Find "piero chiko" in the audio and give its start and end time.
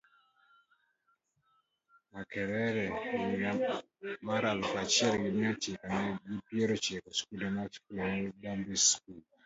6.47-7.09